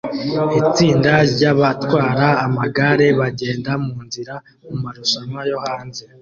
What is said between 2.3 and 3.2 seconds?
amagare